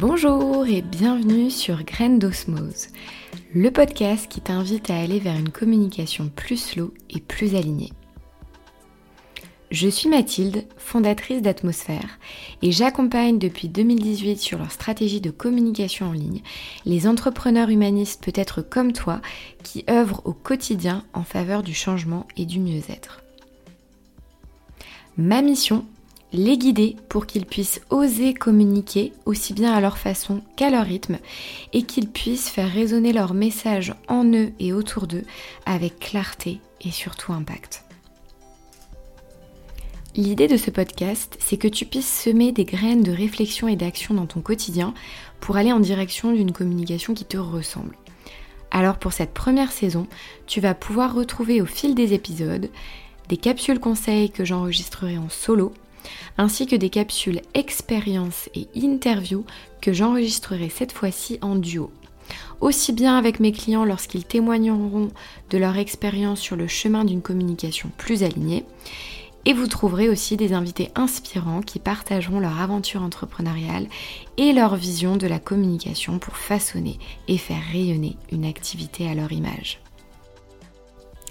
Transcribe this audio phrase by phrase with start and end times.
[0.00, 2.88] Bonjour et bienvenue sur Graines d'Osmose,
[3.52, 7.92] le podcast qui t'invite à aller vers une communication plus slow et plus alignée.
[9.70, 12.18] Je suis Mathilde, fondatrice d'Atmosphère,
[12.62, 16.40] et j'accompagne depuis 2018 sur leur stratégie de communication en ligne
[16.86, 19.20] les entrepreneurs humanistes peut-être comme toi
[19.64, 23.22] qui œuvrent au quotidien en faveur du changement et du mieux-être.
[25.18, 25.84] Ma mission
[26.32, 31.18] les guider pour qu'ils puissent oser communiquer aussi bien à leur façon qu'à leur rythme
[31.72, 35.24] et qu'ils puissent faire résonner leur message en eux et autour d'eux
[35.66, 37.84] avec clarté et surtout impact.
[40.16, 44.14] L'idée de ce podcast, c'est que tu puisses semer des graines de réflexion et d'action
[44.14, 44.92] dans ton quotidien
[45.38, 47.96] pour aller en direction d'une communication qui te ressemble.
[48.72, 50.06] Alors pour cette première saison,
[50.46, 52.70] tu vas pouvoir retrouver au fil des épisodes
[53.28, 55.72] des capsules conseils que j'enregistrerai en solo
[56.38, 59.44] ainsi que des capsules expériences et interviews
[59.80, 61.90] que j'enregistrerai cette fois-ci en duo.
[62.60, 65.10] Aussi bien avec mes clients lorsqu'ils témoigneront
[65.50, 68.64] de leur expérience sur le chemin d'une communication plus alignée,
[69.46, 73.86] et vous trouverez aussi des invités inspirants qui partageront leur aventure entrepreneuriale
[74.36, 79.32] et leur vision de la communication pour façonner et faire rayonner une activité à leur
[79.32, 79.80] image.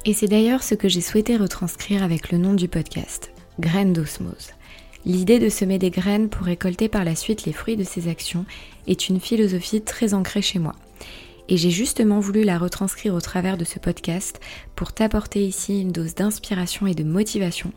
[0.05, 4.49] Et c'est d'ailleurs ce que j'ai souhaité retranscrire avec le nom du podcast, Graines d'osmose.
[5.05, 8.45] L'idée de semer des graines pour récolter par la suite les fruits de ces actions
[8.87, 10.75] est une philosophie très ancrée chez moi.
[11.47, 14.39] Et j'ai justement voulu la retranscrire au travers de ce podcast
[14.75, 17.71] pour t'apporter ici une dose d'inspiration et de motivation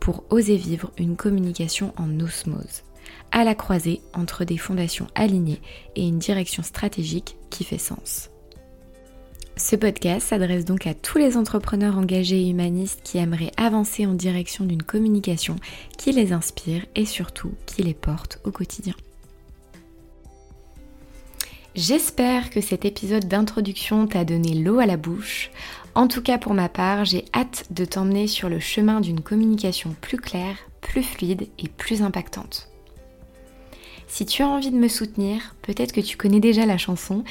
[0.00, 2.84] pour oser vivre une communication en osmose,
[3.32, 5.60] à la croisée entre des fondations alignées
[5.94, 8.30] et une direction stratégique qui fait sens.
[9.58, 14.14] Ce podcast s'adresse donc à tous les entrepreneurs engagés et humanistes qui aimeraient avancer en
[14.14, 15.56] direction d'une communication
[15.98, 18.94] qui les inspire et surtout qui les porte au quotidien.
[21.74, 25.50] J'espère que cet épisode d'introduction t'a donné l'eau à la bouche.
[25.96, 29.96] En tout cas pour ma part, j'ai hâte de t'emmener sur le chemin d'une communication
[30.00, 32.68] plus claire, plus fluide et plus impactante.
[34.08, 37.24] Si tu as envie de me soutenir, peut-être que tu connais déjà la chanson,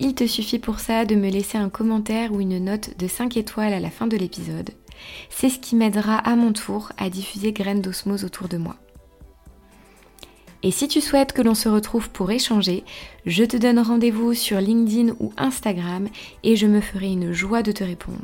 [0.00, 3.36] il te suffit pour ça de me laisser un commentaire ou une note de 5
[3.36, 4.70] étoiles à la fin de l'épisode.
[5.30, 8.76] C'est ce qui m'aidera à mon tour à diffuser graines d'osmose autour de moi.
[10.64, 12.84] Et si tu souhaites que l'on se retrouve pour échanger,
[13.26, 16.08] je te donne rendez-vous sur LinkedIn ou Instagram
[16.42, 18.18] et je me ferai une joie de te répondre.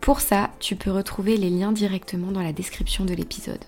[0.00, 3.64] Pour ça, tu peux retrouver les liens directement dans la description de l'épisode.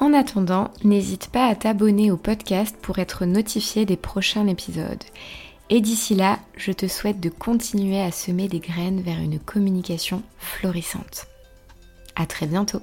[0.00, 5.02] En attendant, n'hésite pas à t'abonner au podcast pour être notifié des prochains épisodes.
[5.70, 10.22] Et d'ici là, je te souhaite de continuer à semer des graines vers une communication
[10.38, 11.26] florissante.
[12.14, 12.80] À très bientôt!